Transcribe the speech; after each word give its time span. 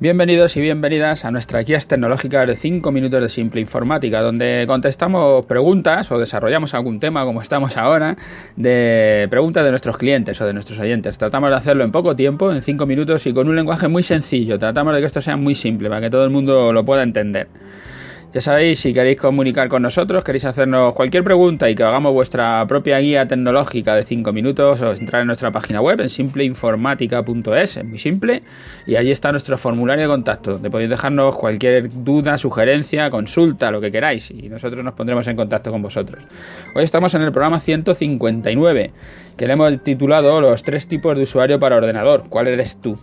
Bienvenidos 0.00 0.56
y 0.56 0.62
bienvenidas 0.62 1.26
a 1.26 1.30
nuestra 1.30 1.62
guías 1.62 1.86
tecnológicas 1.86 2.46
de 2.46 2.56
5 2.56 2.90
minutos 2.90 3.20
de 3.20 3.28
simple 3.28 3.60
informática, 3.60 4.22
donde 4.22 4.64
contestamos 4.66 5.44
preguntas 5.44 6.10
o 6.10 6.18
desarrollamos 6.18 6.72
algún 6.72 7.00
tema, 7.00 7.26
como 7.26 7.42
estamos 7.42 7.76
ahora, 7.76 8.16
de 8.56 9.26
preguntas 9.28 9.62
de 9.62 9.68
nuestros 9.68 9.98
clientes 9.98 10.40
o 10.40 10.46
de 10.46 10.54
nuestros 10.54 10.78
oyentes. 10.78 11.18
Tratamos 11.18 11.50
de 11.50 11.56
hacerlo 11.56 11.84
en 11.84 11.92
poco 11.92 12.16
tiempo, 12.16 12.50
en 12.50 12.62
5 12.62 12.86
minutos 12.86 13.26
y 13.26 13.34
con 13.34 13.46
un 13.46 13.56
lenguaje 13.56 13.88
muy 13.88 14.02
sencillo. 14.02 14.58
Tratamos 14.58 14.94
de 14.94 15.00
que 15.00 15.06
esto 15.06 15.20
sea 15.20 15.36
muy 15.36 15.54
simple 15.54 15.90
para 15.90 16.00
que 16.00 16.08
todo 16.08 16.24
el 16.24 16.30
mundo 16.30 16.72
lo 16.72 16.82
pueda 16.82 17.02
entender. 17.02 17.48
Ya 18.32 18.40
sabéis, 18.40 18.78
si 18.78 18.94
queréis 18.94 19.16
comunicar 19.16 19.68
con 19.68 19.82
nosotros, 19.82 20.22
queréis 20.22 20.44
hacernos 20.44 20.94
cualquier 20.94 21.24
pregunta 21.24 21.68
y 21.68 21.74
que 21.74 21.82
hagamos 21.82 22.12
vuestra 22.12 22.64
propia 22.68 23.00
guía 23.00 23.26
tecnológica 23.26 23.96
de 23.96 24.04
5 24.04 24.32
minutos, 24.32 24.80
os 24.80 25.00
entrar 25.00 25.22
en 25.22 25.26
nuestra 25.26 25.50
página 25.50 25.80
web 25.80 26.00
en 26.00 26.08
simpleinformática.es, 26.08 27.76
es 27.78 27.84
muy 27.84 27.98
simple, 27.98 28.44
y 28.86 28.94
allí 28.94 29.10
está 29.10 29.32
nuestro 29.32 29.58
formulario 29.58 30.04
de 30.04 30.08
contacto, 30.08 30.52
donde 30.52 30.70
podéis 30.70 30.90
dejarnos 30.90 31.36
cualquier 31.36 31.90
duda, 32.04 32.38
sugerencia, 32.38 33.10
consulta, 33.10 33.72
lo 33.72 33.80
que 33.80 33.90
queráis, 33.90 34.30
y 34.30 34.48
nosotros 34.48 34.84
nos 34.84 34.94
pondremos 34.94 35.26
en 35.26 35.34
contacto 35.34 35.72
con 35.72 35.82
vosotros. 35.82 36.22
Hoy 36.76 36.84
estamos 36.84 37.12
en 37.14 37.22
el 37.22 37.32
programa 37.32 37.58
159, 37.58 38.92
que 39.36 39.46
le 39.48 39.52
hemos 39.54 39.82
titulado 39.82 40.40
Los 40.40 40.62
tres 40.62 40.86
tipos 40.86 41.16
de 41.16 41.24
usuario 41.24 41.58
para 41.58 41.74
ordenador. 41.74 42.26
¿Cuál 42.28 42.46
eres 42.46 42.80
tú? 42.80 42.96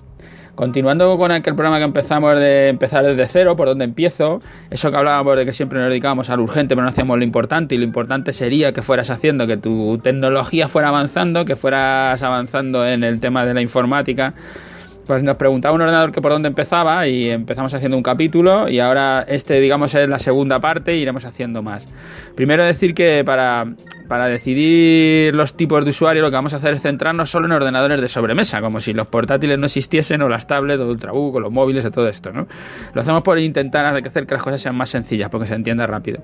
Continuando 0.58 1.20
con 1.20 1.30
aquel 1.32 1.54
programa 1.54 1.78
que 1.78 1.84
empezamos 1.84 2.40
de 2.40 2.70
empezar 2.70 3.06
desde 3.06 3.28
cero, 3.28 3.56
por 3.56 3.68
donde 3.68 3.86
empiezo, 3.86 4.42
eso 4.72 4.90
que 4.90 4.98
hablábamos 4.98 5.38
de 5.38 5.46
que 5.46 5.54
siempre 5.54 5.78
nos 5.78 5.90
dedicábamos 5.90 6.32
al 6.32 6.40
urgente, 6.40 6.74
pero 6.74 6.82
no 6.82 6.90
hacíamos 6.90 7.20
lo 7.20 7.24
importante, 7.24 7.76
y 7.76 7.78
lo 7.78 7.84
importante 7.84 8.34
sería 8.34 8.74
que 8.74 8.82
fueras 8.82 9.12
haciendo, 9.12 9.46
que 9.46 9.58
tu 9.58 10.00
tecnología 10.00 10.68
fuera 10.68 10.88
avanzando, 10.88 11.46
que 11.46 11.56
fueras 11.56 12.24
avanzando 12.24 12.88
en 12.88 13.04
el 13.04 13.20
tema 13.20 13.46
de 13.46 13.54
la 13.54 13.62
informática, 13.62 14.34
pues 15.06 15.22
nos 15.22 15.36
preguntaba 15.36 15.76
un 15.76 15.82
ordenador 15.82 16.12
que 16.12 16.24
por 16.24 16.32
dónde 16.32 16.48
empezaba 16.48 17.08
y 17.08 17.30
empezamos 17.30 17.72
haciendo 17.76 17.96
un 17.96 18.02
capítulo 18.02 18.68
y 18.68 18.80
ahora 18.80 19.26
este 19.28 19.62
digamos 19.62 19.94
es 19.94 20.10
la 20.10 20.18
segunda 20.18 20.60
parte 20.60 20.94
e 20.94 20.98
iremos 20.98 21.24
haciendo 21.24 21.62
más. 21.62 21.86
Primero 22.36 22.66
decir 22.66 22.96
que 22.96 23.24
para, 23.24 23.68
para 24.08 24.28
decidir 24.28 25.36
los 25.36 25.56
tipos 25.56 25.84
de 25.84 25.92
usuario 25.92 26.22
lo 26.22 26.30
que 26.30 26.36
vamos 26.36 26.54
a 26.54 26.58
hacer 26.58 26.74
es 26.74 26.82
centrarnos 26.82 27.30
solo 27.30 27.46
en 27.46 27.52
ordenadores 27.52 28.02
de 28.02 28.08
sobremesa, 28.08 28.62
como 28.62 28.80
si 28.80 28.94
los 28.94 29.08
portátiles 29.08 29.60
no 29.60 29.66
existiesen 29.66 30.22
o 30.22 30.30
las 30.30 30.48
tablets 30.48 30.82
o 30.82 30.88
Ultrabook 30.88 31.36
o 31.36 31.40
los 31.40 31.52
móviles 31.52 31.86
o 31.86 31.92
todo 31.92 32.08
esto, 32.08 32.32
¿no? 32.32 32.48
Lo 32.94 33.02
hacemos 33.02 33.24
por 33.24 33.38
intentar 33.40 33.86
hacer 33.86 34.26
que 34.26 34.34
las 34.34 34.44
cosas 34.44 34.62
sean 34.62 34.76
más 34.76 34.90
sencillas 34.90 35.30
porque 35.30 35.48
se 35.48 35.56
entienda 35.56 35.86
rápido. 35.88 36.22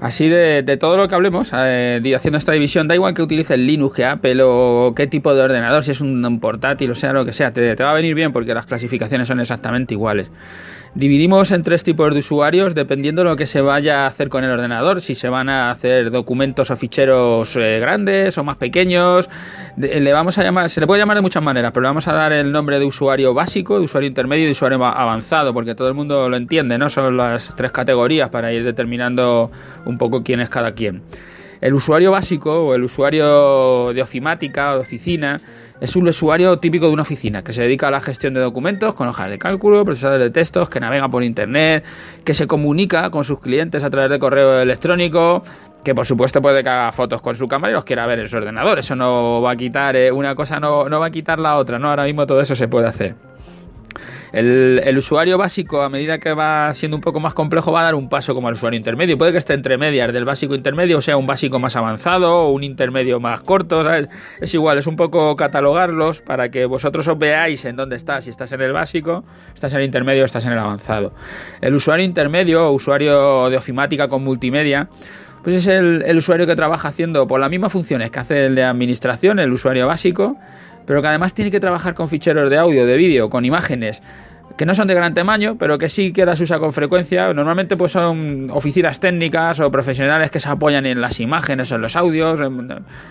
Así 0.00 0.28
de, 0.28 0.64
todo 0.80 0.96
lo 0.96 1.06
que 1.06 1.14
hablemos, 1.14 1.52
eh, 1.54 2.02
haciendo 2.16 2.36
esta 2.36 2.50
división, 2.50 2.88
da 2.88 2.96
igual 2.96 3.14
que 3.14 3.22
utilices 3.22 3.56
Linux, 3.56 3.94
que 3.94 4.04
Apple 4.04 4.42
o 4.42 4.94
qué 4.96 5.06
tipo 5.06 5.32
de 5.32 5.42
ordenador, 5.42 5.84
si 5.84 5.92
es 5.92 6.00
un, 6.00 6.40
portátil 6.40 6.90
o 6.90 6.96
sea 6.96 7.12
lo 7.12 7.24
que 7.24 7.32
sea, 7.32 7.52
te, 7.52 7.76
te 7.76 7.84
va 7.84 7.92
a 7.92 7.94
venir 7.94 8.16
bien 8.16 8.32
porque 8.32 8.52
las 8.52 8.66
clasificaciones 8.66 9.28
son 9.28 9.38
exactamente 9.38 9.94
iguales. 9.94 10.28
Dividimos 10.94 11.50
en 11.52 11.62
tres 11.62 11.84
tipos 11.84 12.12
de 12.12 12.20
usuarios 12.20 12.74
dependiendo 12.74 13.22
de 13.22 13.30
lo 13.30 13.36
que 13.36 13.46
se 13.46 13.62
vaya 13.62 14.04
a 14.04 14.08
hacer 14.08 14.28
con 14.28 14.44
el 14.44 14.50
ordenador, 14.50 15.00
si 15.00 15.14
se 15.14 15.30
van 15.30 15.48
a 15.48 15.70
hacer 15.70 16.10
documentos 16.10 16.70
o 16.70 16.76
ficheros 16.76 17.56
eh, 17.56 17.78
grandes 17.80 18.36
o 18.36 18.44
más 18.44 18.58
pequeños. 18.58 19.30
le 19.78 20.12
vamos 20.12 20.36
a 20.36 20.42
llamar, 20.42 20.68
se 20.68 20.80
le 20.80 20.86
puede 20.86 21.00
llamar 21.00 21.16
de 21.16 21.22
muchas 21.22 21.42
maneras, 21.42 21.72
pero 21.72 21.80
le 21.80 21.88
vamos 21.88 22.06
a 22.08 22.12
dar 22.12 22.32
el 22.32 22.52
nombre 22.52 22.78
de 22.78 22.84
usuario 22.84 23.32
básico, 23.32 23.78
de 23.78 23.86
usuario 23.86 24.06
intermedio 24.06 24.42
y 24.42 24.46
de 24.46 24.52
usuario 24.52 24.84
avanzado, 24.84 25.54
porque 25.54 25.74
todo 25.74 25.88
el 25.88 25.94
mundo 25.94 26.28
lo 26.28 26.36
entiende, 26.36 26.76
¿no? 26.76 26.90
Son 26.90 27.16
las 27.16 27.56
tres 27.56 27.72
categorías 27.72 28.28
para 28.28 28.52
ir 28.52 28.62
determinando 28.62 29.50
un 29.86 29.96
poco 29.96 30.22
quién 30.22 30.40
es 30.40 30.50
cada 30.50 30.72
quien. 30.72 31.00
El 31.62 31.72
usuario 31.72 32.10
básico 32.10 32.64
o 32.64 32.74
el 32.74 32.82
usuario 32.82 33.94
de 33.94 34.02
ofimática 34.02 34.72
o 34.72 34.74
de 34.74 34.80
oficina 34.80 35.40
es 35.80 35.96
un 35.96 36.06
usuario 36.08 36.58
típico 36.58 36.86
de 36.86 36.92
una 36.92 37.02
oficina 37.02 37.42
que 37.42 37.52
se 37.52 37.62
dedica 37.62 37.88
a 37.88 37.90
la 37.90 38.00
gestión 38.00 38.34
de 38.34 38.40
documentos 38.40 38.94
con 38.94 39.08
hojas 39.08 39.30
de 39.30 39.38
cálculo, 39.38 39.84
procesadores 39.84 40.24
de 40.24 40.30
textos, 40.30 40.68
que 40.68 40.80
navega 40.80 41.08
por 41.08 41.22
internet, 41.24 41.84
que 42.24 42.34
se 42.34 42.46
comunica 42.46 43.10
con 43.10 43.24
sus 43.24 43.40
clientes 43.40 43.82
a 43.82 43.90
través 43.90 44.10
de 44.10 44.18
correo 44.18 44.60
electrónico, 44.60 45.42
que 45.84 45.94
por 45.94 46.06
supuesto 46.06 46.40
puede 46.40 46.62
que 46.62 46.68
haga 46.68 46.92
fotos 46.92 47.20
con 47.20 47.34
su 47.34 47.48
cámara 47.48 47.72
y 47.72 47.74
los 47.74 47.84
quiera 47.84 48.06
ver 48.06 48.20
en 48.20 48.28
su 48.28 48.36
ordenador. 48.36 48.78
Eso 48.78 48.94
no 48.94 49.42
va 49.42 49.52
a 49.52 49.56
quitar, 49.56 49.96
eh, 49.96 50.12
una 50.12 50.34
cosa 50.34 50.60
no, 50.60 50.88
no 50.88 51.00
va 51.00 51.06
a 51.06 51.10
quitar 51.10 51.38
la 51.38 51.56
otra, 51.56 51.78
¿no? 51.78 51.90
Ahora 51.90 52.04
mismo 52.04 52.26
todo 52.26 52.40
eso 52.40 52.54
se 52.54 52.68
puede 52.68 52.86
hacer. 52.86 53.31
El, 54.32 54.96
usuario 54.96 55.36
básico, 55.36 55.82
a 55.82 55.90
medida 55.90 56.18
que 56.18 56.32
va 56.32 56.72
siendo 56.74 56.96
un 56.96 57.02
poco 57.02 57.20
más 57.20 57.34
complejo, 57.34 57.70
va 57.70 57.82
a 57.82 57.84
dar 57.84 57.94
un 57.94 58.08
paso 58.08 58.34
como 58.34 58.48
el 58.48 58.54
usuario 58.54 58.78
intermedio. 58.78 59.18
Puede 59.18 59.32
que 59.32 59.38
esté 59.38 59.52
entre 59.52 59.76
medias 59.76 60.10
del 60.12 60.24
básico 60.24 60.54
intermedio, 60.54 60.98
o 60.98 61.02
sea, 61.02 61.18
un 61.18 61.26
básico 61.26 61.58
más 61.58 61.76
avanzado 61.76 62.46
o 62.46 62.50
un 62.50 62.64
intermedio 62.64 63.20
más 63.20 63.42
corto. 63.42 63.84
Es 64.40 64.54
igual, 64.54 64.78
es 64.78 64.86
un 64.86 64.96
poco 64.96 65.36
catalogarlos 65.36 66.22
para 66.22 66.50
que 66.50 66.64
vosotros 66.64 67.06
os 67.08 67.18
veáis 67.18 67.64
en 67.66 67.76
dónde 67.76 67.96
estás. 67.96 68.24
Si 68.24 68.30
estás 68.30 68.50
en 68.52 68.62
el 68.62 68.72
básico, 68.72 69.24
estás 69.54 69.72
en 69.74 69.80
el 69.80 69.84
intermedio, 69.84 70.24
estás 70.24 70.46
en 70.46 70.52
el 70.52 70.58
avanzado. 70.58 71.12
El 71.60 71.74
usuario 71.74 72.04
intermedio 72.04 72.70
usuario 72.70 73.50
de 73.50 73.56
ofimática 73.56 74.08
con 74.08 74.24
multimedia 74.24 74.88
pues 75.42 75.56
es 75.56 75.66
el, 75.66 76.02
el, 76.06 76.18
usuario 76.18 76.46
que 76.46 76.54
trabaja 76.54 76.88
haciendo 76.88 77.26
por 77.26 77.40
las 77.40 77.50
mismas 77.50 77.72
funciones 77.72 78.12
que 78.12 78.20
hace 78.20 78.46
el 78.46 78.54
de 78.54 78.62
administración, 78.62 79.40
el 79.40 79.52
usuario 79.52 79.88
básico, 79.88 80.36
pero 80.86 81.02
que 81.02 81.08
además 81.08 81.34
tiene 81.34 81.50
que 81.50 81.60
trabajar 81.60 81.94
con 81.94 82.08
ficheros 82.08 82.50
de 82.50 82.58
audio, 82.58 82.86
de 82.86 82.96
vídeo, 82.96 83.30
con 83.30 83.44
imágenes 83.44 84.02
que 84.56 84.66
no 84.66 84.74
son 84.74 84.88
de 84.88 84.94
gran 84.94 85.14
tamaño, 85.14 85.56
pero 85.58 85.78
que 85.78 85.88
sí 85.88 86.12
que 86.12 86.26
las 86.26 86.40
usa 86.40 86.58
con 86.58 86.72
frecuencia. 86.72 87.32
Normalmente 87.32 87.76
pues 87.76 87.92
son 87.92 88.50
oficinas 88.50 89.00
técnicas 89.00 89.60
o 89.60 89.70
profesionales 89.70 90.30
que 90.30 90.40
se 90.40 90.48
apoyan 90.48 90.86
en 90.86 91.00
las 91.00 91.20
imágenes 91.20 91.70
o 91.72 91.76
en 91.76 91.82
los 91.82 91.96
audios, 91.96 92.40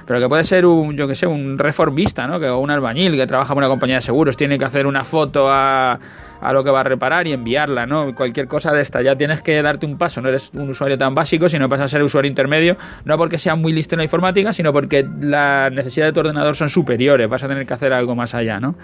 pero 0.06 0.20
que 0.20 0.30
puede 0.30 0.44
ser 0.44 0.66
un, 0.66 0.96
yo 0.96 1.08
que 1.08 1.16
sé, 1.16 1.28
un 1.28 1.58
reformista, 1.58 2.28
¿no? 2.28 2.40
Que, 2.40 2.48
o 2.48 2.60
un 2.60 2.72
albañil 2.72 3.16
que 3.16 3.28
trabaja 3.28 3.54
en 3.54 3.58
una 3.58 3.68
compañía 3.68 3.98
de 3.98 4.02
seguros, 4.02 4.38
tiene 4.38 4.58
que 4.58 4.66
hacer 4.66 4.86
una 4.86 5.04
foto 5.04 5.48
a, 5.50 6.00
a 6.42 6.54
lo 6.54 6.64
que 6.64 6.72
va 6.72 6.82
a 6.82 6.84
reparar 6.84 7.28
y 7.28 7.34
enviarla, 7.34 7.86
¿no? 7.86 8.14
Cualquier 8.16 8.48
cosa 8.48 8.74
de 8.74 8.82
esta, 8.82 9.02
ya 9.02 9.16
tienes 9.16 9.42
que 9.42 9.62
darte 9.62 9.86
un 9.86 9.98
paso, 9.98 10.22
no 10.22 10.30
eres 10.30 10.50
un 10.54 10.70
usuario 10.70 10.98
tan 10.98 11.16
básico, 11.16 11.48
sino 11.48 11.70
pasas 11.70 11.86
a 11.86 11.88
ser 11.90 12.04
usuario 12.04 12.30
intermedio, 12.30 12.78
no 13.06 13.18
porque 13.18 13.38
sea 13.38 13.56
muy 13.56 13.72
listo 13.72 13.96
en 13.96 14.00
la 14.00 14.04
informática, 14.04 14.52
sino 14.52 14.74
porque 14.74 15.08
las 15.22 15.72
necesidades 15.72 16.12
de 16.12 16.14
tu 16.14 16.20
ordenador 16.22 16.56
son 16.56 16.70
superiores, 16.70 17.30
vas 17.30 17.44
a 17.44 17.48
tener 17.48 17.66
que 17.66 17.74
hacer 17.74 17.94
algo 17.94 18.16
más 18.16 18.34
allá, 18.34 18.60
¿no? 18.60 18.76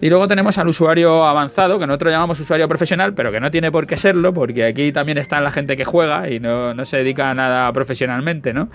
Y 0.00 0.10
luego 0.10 0.28
tenemos 0.28 0.58
al 0.58 0.68
usuario 0.68 1.24
avanzado, 1.24 1.78
que 1.78 1.86
nosotros 1.86 2.12
llamamos 2.12 2.38
usuario 2.40 2.68
profesional, 2.68 3.14
pero 3.14 3.32
que 3.32 3.40
no 3.40 3.50
tiene 3.50 3.72
por 3.72 3.86
qué 3.86 3.96
serlo, 3.96 4.34
porque 4.34 4.64
aquí 4.64 4.92
también 4.92 5.18
está 5.18 5.40
la 5.40 5.50
gente 5.50 5.76
que 5.76 5.84
juega 5.84 6.30
y 6.30 6.38
no, 6.38 6.84
se 6.84 6.98
dedica 6.98 7.30
a 7.30 7.34
nada 7.34 7.72
profesionalmente, 7.72 8.52
¿no? 8.52 8.68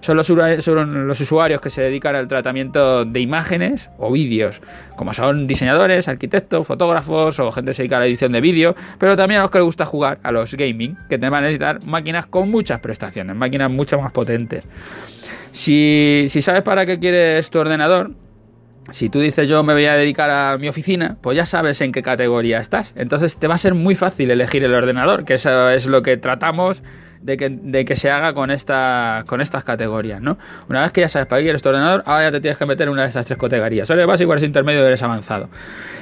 Son 0.00 0.16
los, 0.16 0.26
son 0.26 1.08
los 1.08 1.20
usuarios 1.20 1.60
que 1.60 1.70
se 1.70 1.82
dedican 1.82 2.14
al 2.14 2.28
tratamiento 2.28 3.04
de 3.04 3.20
imágenes 3.20 3.90
o 3.98 4.12
vídeos, 4.12 4.60
como 4.96 5.12
son 5.14 5.46
diseñadores, 5.46 6.06
arquitectos, 6.06 6.66
fotógrafos 6.66 7.38
o 7.40 7.50
gente 7.50 7.70
que 7.70 7.74
se 7.74 7.82
dedica 7.82 7.96
a 7.96 8.00
la 8.00 8.06
edición 8.06 8.32
de 8.32 8.40
vídeo, 8.40 8.76
pero 8.98 9.16
también 9.16 9.40
a 9.40 9.42
los 9.42 9.50
que 9.50 9.58
les 9.58 9.64
gusta 9.64 9.84
jugar, 9.84 10.18
a 10.22 10.30
los 10.30 10.54
gaming, 10.54 10.96
que 11.08 11.18
te 11.18 11.28
van 11.28 11.42
a 11.44 11.46
necesitar 11.48 11.84
máquinas 11.84 12.26
con 12.26 12.50
muchas 12.50 12.80
prestaciones, 12.80 13.34
máquinas 13.34 13.72
mucho 13.72 14.00
más 14.00 14.12
potentes. 14.12 14.64
Si, 15.52 16.26
si 16.28 16.42
sabes 16.42 16.62
para 16.62 16.86
qué 16.86 16.98
quieres 16.98 17.50
tu 17.50 17.58
ordenador, 17.58 18.12
si 18.92 19.08
tú 19.08 19.20
dices 19.20 19.48
yo 19.48 19.62
me 19.62 19.72
voy 19.72 19.86
a 19.86 19.94
dedicar 19.94 20.30
a 20.30 20.58
mi 20.58 20.68
oficina, 20.68 21.16
pues 21.20 21.36
ya 21.36 21.46
sabes 21.46 21.80
en 21.80 21.92
qué 21.92 22.02
categoría 22.02 22.58
estás. 22.58 22.92
Entonces 22.96 23.36
te 23.38 23.46
va 23.46 23.54
a 23.54 23.58
ser 23.58 23.74
muy 23.74 23.94
fácil 23.94 24.30
elegir 24.30 24.64
el 24.64 24.74
ordenador, 24.74 25.24
que 25.24 25.34
eso 25.34 25.70
es 25.70 25.86
lo 25.86 26.02
que 26.02 26.16
tratamos 26.16 26.82
de 27.20 27.84
que, 27.84 27.96
se 27.96 28.10
haga 28.10 28.32
con, 28.32 28.50
esta, 28.50 29.24
con 29.26 29.40
estas 29.40 29.64
categorías, 29.64 30.20
¿no? 30.20 30.38
Una 30.68 30.82
vez 30.82 30.92
que 30.92 31.00
ya 31.00 31.08
sabes 31.08 31.26
para 31.26 31.40
qué 31.40 31.46
quieres 31.46 31.62
tu 31.62 31.68
ordenador, 31.68 32.02
ahora 32.06 32.24
ya 32.24 32.32
te 32.32 32.40
tienes 32.40 32.58
que 32.58 32.66
meter 32.66 32.86
en 32.86 32.92
una 32.92 33.02
de 33.02 33.08
estas 33.08 33.26
tres 33.26 33.38
categorías. 33.38 33.90
Eres 33.90 34.06
básico, 34.06 34.32
eres 34.32 34.44
intermedio, 34.44 34.86
eres 34.86 35.02
avanzado. 35.02 35.48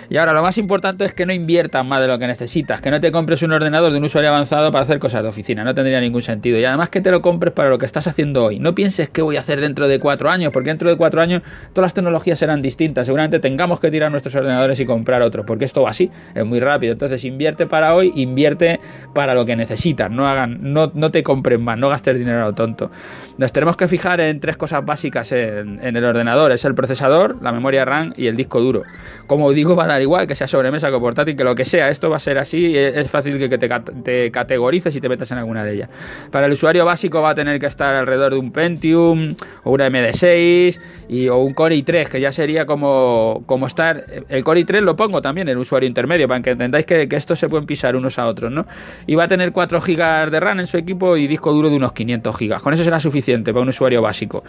Y 0.08 0.16
ahora 0.16 0.32
lo 0.32 0.42
más 0.42 0.58
importante 0.58 1.04
es 1.04 1.12
que 1.12 1.26
no 1.26 1.32
inviertas 1.32 1.84
más 1.84 2.00
de 2.00 2.08
lo 2.08 2.18
que 2.18 2.26
necesitas, 2.26 2.80
que 2.80 2.90
no 2.90 3.00
te 3.00 3.12
compres 3.12 3.42
un 3.42 3.52
ordenador 3.52 3.92
de 3.92 3.98
un 3.98 4.04
usuario 4.04 4.30
avanzado 4.30 4.70
para 4.70 4.84
hacer 4.84 4.98
cosas 4.98 5.22
de 5.22 5.28
oficina, 5.28 5.64
no 5.64 5.74
tendría 5.74 6.00
ningún 6.00 6.22
sentido. 6.22 6.58
Y 6.58 6.64
además 6.64 6.90
que 6.90 7.00
te 7.00 7.10
lo 7.10 7.22
compres 7.22 7.52
para 7.52 7.70
lo 7.70 7.78
que 7.78 7.86
estás 7.86 8.06
haciendo 8.06 8.44
hoy. 8.44 8.58
No 8.58 8.74
pienses 8.74 9.08
qué 9.08 9.22
voy 9.22 9.36
a 9.36 9.40
hacer 9.40 9.60
dentro 9.60 9.88
de 9.88 9.98
cuatro 9.98 10.30
años, 10.30 10.52
porque 10.52 10.70
dentro 10.70 10.88
de 10.88 10.96
cuatro 10.96 11.20
años 11.20 11.42
todas 11.72 11.86
las 11.86 11.94
tecnologías 11.94 12.38
serán 12.38 12.62
distintas. 12.62 13.06
Seguramente 13.06 13.40
tengamos 13.40 13.80
que 13.80 13.90
tirar 13.90 14.10
nuestros 14.10 14.34
ordenadores 14.34 14.78
y 14.80 14.86
comprar 14.86 15.22
otros, 15.22 15.44
porque 15.46 15.64
esto 15.64 15.82
va 15.82 15.90
así, 15.90 16.10
es 16.34 16.44
muy 16.44 16.60
rápido. 16.60 16.92
Entonces 16.92 17.24
invierte 17.24 17.66
para 17.66 17.94
hoy, 17.94 18.12
invierte 18.14 18.80
para 19.14 19.34
lo 19.34 19.44
que 19.44 19.56
necesitas. 19.56 20.10
No 20.10 20.26
hagan, 20.26 20.58
no, 20.60 20.92
no 20.94 21.10
te 21.10 21.22
compren 21.22 21.62
más, 21.62 21.78
no 21.78 21.88
gastes 21.88 22.18
dinero 22.18 22.42
a 22.42 22.46
lo 22.46 22.54
tonto. 22.54 22.90
Nos 23.38 23.52
tenemos 23.52 23.76
que 23.76 23.88
fijar 23.88 24.20
en 24.20 24.40
tres 24.40 24.56
cosas 24.56 24.84
básicas 24.84 25.30
en, 25.32 25.78
el 25.82 26.04
ordenador: 26.04 26.52
es 26.52 26.64
el 26.64 26.74
procesador, 26.74 27.36
la 27.42 27.52
memoria 27.52 27.84
RAM 27.84 28.12
y 28.16 28.26
el 28.26 28.36
disco 28.36 28.60
duro. 28.60 28.82
Como 29.26 29.52
digo, 29.52 29.76
va 29.76 29.84
a 29.84 29.95
igual 30.02 30.26
que 30.26 30.34
sea 30.34 30.46
sobre 30.46 30.70
mesa 30.70 30.90
que 30.90 30.98
portátil, 30.98 31.36
que 31.36 31.44
lo 31.44 31.54
que 31.54 31.64
sea, 31.64 31.88
esto 31.90 32.10
va 32.10 32.16
a 32.16 32.20
ser 32.20 32.38
así, 32.38 32.76
es 32.76 33.10
fácil 33.10 33.38
que 33.38 33.58
te, 33.58 34.30
categorices 34.30 34.94
y 34.94 35.00
te 35.00 35.08
metas 35.08 35.30
en 35.30 35.38
alguna 35.38 35.64
de 35.64 35.74
ellas. 35.74 35.90
Para 36.30 36.46
el 36.46 36.52
usuario 36.52 36.84
básico 36.84 37.22
va 37.22 37.30
a 37.30 37.34
tener 37.34 37.60
que 37.60 37.66
estar 37.66 37.94
alrededor 37.94 38.32
de 38.32 38.38
un 38.38 38.52
Pentium 38.52 39.34
o 39.64 39.72
una 39.72 39.88
MD6 39.88 40.78
y, 41.08 41.28
o 41.28 41.38
un 41.38 41.54
Core 41.54 41.76
i3, 41.76 42.08
que 42.08 42.20
ya 42.20 42.32
sería 42.32 42.66
como, 42.66 43.42
como 43.46 43.66
estar. 43.66 44.04
El 44.28 44.44
Core 44.44 44.66
i3 44.66 44.80
lo 44.80 44.96
pongo 44.96 45.22
también, 45.22 45.48
el 45.48 45.58
usuario 45.58 45.86
intermedio, 45.88 46.28
para 46.28 46.42
que 46.42 46.50
entendáis 46.50 46.86
que, 46.86 47.08
que 47.08 47.16
estos 47.16 47.38
se 47.38 47.48
pueden 47.48 47.66
pisar 47.66 47.96
unos 47.96 48.18
a 48.18 48.26
otros, 48.26 48.52
¿no? 48.52 48.66
Y 49.06 49.14
va 49.14 49.24
a 49.24 49.28
tener 49.28 49.52
4 49.52 49.80
GB 49.80 50.30
de 50.30 50.40
RAM 50.40 50.60
en 50.60 50.66
su 50.66 50.76
equipo 50.76 51.16
y 51.16 51.26
disco 51.26 51.52
duro 51.52 51.70
de 51.70 51.76
unos 51.76 51.92
500 51.92 52.36
GB. 52.36 52.60
Con 52.60 52.74
eso 52.74 52.84
será 52.84 53.00
suficiente 53.00 53.52
para 53.52 53.62
un 53.62 53.68
usuario 53.68 54.02
básico. 54.02 54.42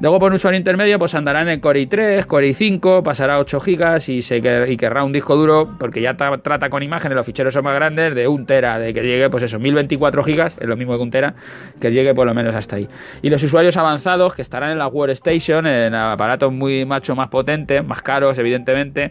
Luego, 0.00 0.18
por 0.18 0.30
un 0.30 0.36
usuario 0.36 0.56
intermedio, 0.56 0.98
pues 0.98 1.14
andará 1.14 1.42
en 1.42 1.48
el 1.48 1.60
Core 1.60 1.82
i3, 1.82 2.24
Core 2.24 2.48
i5, 2.48 3.02
pasará 3.02 3.34
a 3.34 3.38
8 3.40 3.60
GB 3.60 4.08
y, 4.08 4.22
se, 4.22 4.38
y 4.38 4.76
querrá 4.78 5.04
un 5.04 5.12
disco 5.12 5.36
duro, 5.36 5.76
porque 5.78 6.00
ya 6.00 6.16
trata 6.16 6.70
con 6.70 6.82
imágenes, 6.82 7.16
los 7.16 7.26
ficheros 7.26 7.52
son 7.52 7.64
más 7.64 7.74
grandes, 7.74 8.14
de 8.14 8.26
un 8.26 8.46
tera, 8.46 8.78
de 8.78 8.94
que 8.94 9.02
llegue, 9.02 9.28
pues 9.28 9.42
eso, 9.42 9.58
1024 9.58 10.22
GB, 10.22 10.52
es 10.58 10.66
lo 10.66 10.76
mismo 10.78 10.96
que 10.96 11.02
un 11.02 11.10
tera, 11.10 11.34
que 11.78 11.92
llegue 11.92 12.14
por 12.14 12.26
lo 12.26 12.32
menos 12.32 12.54
hasta 12.54 12.76
ahí. 12.76 12.88
Y 13.20 13.28
los 13.28 13.42
usuarios 13.42 13.76
avanzados, 13.76 14.34
que 14.34 14.40
estarán 14.40 14.70
en 14.70 14.78
la 14.78 14.88
Workstation, 14.88 15.66
en 15.66 15.94
aparatos 16.00 16.52
muy 16.52 16.84
macho 16.84 17.14
más 17.14 17.28
potentes, 17.28 17.84
más 17.84 18.02
caros, 18.02 18.38
evidentemente, 18.38 19.10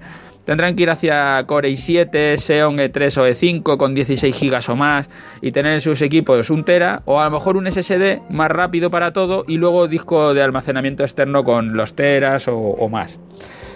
Tendrán 0.50 0.76
que 0.76 0.82
ir 0.82 0.90
hacia 0.90 1.44
Core 1.46 1.70
i7, 1.70 2.40
Xeon 2.40 2.80
E3 2.80 3.18
o 3.18 3.28
E5 3.28 3.78
con 3.78 3.94
16 3.94 4.36
GB 4.36 4.72
o 4.72 4.76
más 4.76 5.08
y 5.44 5.52
tener 5.52 5.74
en 5.74 5.82
sus 5.82 6.02
equipos 6.02 6.50
un 6.50 6.66
Tera 6.66 7.04
o 7.06 7.20
a 7.20 7.26
lo 7.26 7.30
mejor 7.30 7.56
un 7.56 7.72
SSD 7.72 8.32
más 8.32 8.50
rápido 8.50 8.90
para 8.90 9.14
todo 9.14 9.46
y 9.48 9.58
luego 9.58 9.88
disco 9.88 10.34
de 10.34 10.42
almacenamiento 10.42 11.04
externo 11.04 11.44
con 11.44 11.78
los 11.78 11.94
Teras 11.94 12.48
o, 12.48 12.90
más. 12.90 13.20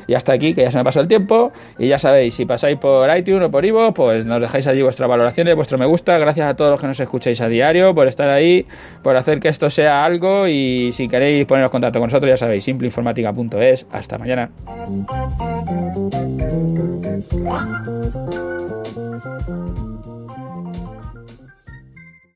Y 0.07 0.13
hasta 0.13 0.33
aquí, 0.33 0.53
que 0.53 0.61
ya 0.61 0.71
se 0.71 0.77
me 0.77 0.83
pasó 0.83 1.01
el 1.01 1.07
tiempo. 1.07 1.51
Y 1.77 1.87
ya 1.87 1.99
sabéis, 1.99 2.33
si 2.33 2.45
pasáis 2.45 2.77
por 2.77 3.15
iTunes 3.15 3.47
o 3.47 3.51
por 3.51 3.65
Ivo, 3.65 3.93
pues 3.93 4.25
nos 4.25 4.41
dejáis 4.41 4.67
allí 4.67 4.81
vuestras 4.81 5.09
valoraciones, 5.09 5.55
vuestro 5.55 5.77
me 5.77 5.85
gusta. 5.85 6.17
Gracias 6.17 6.47
a 6.47 6.55
todos 6.55 6.71
los 6.71 6.81
que 6.81 6.87
nos 6.87 6.99
escucháis 6.99 7.41
a 7.41 7.47
diario, 7.47 7.93
por 7.95 8.07
estar 8.07 8.29
ahí, 8.29 8.65
por 9.01 9.15
hacer 9.15 9.39
que 9.39 9.49
esto 9.49 9.69
sea 9.69 10.05
algo. 10.05 10.47
Y 10.47 10.91
si 10.93 11.07
queréis 11.07 11.45
poneros 11.45 11.71
contacto 11.71 11.99
con 11.99 12.07
nosotros, 12.07 12.29
ya 12.29 12.37
sabéis, 12.37 12.63
simpleinformática.es. 12.63 13.85
Hasta 13.91 14.17
mañana. 14.17 14.49